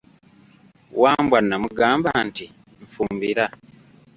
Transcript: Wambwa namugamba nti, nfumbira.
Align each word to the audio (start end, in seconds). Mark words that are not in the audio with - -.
Wambwa 1.01 1.39
namugamba 1.47 2.09
nti, 2.27 2.45
nfumbira. 2.83 3.45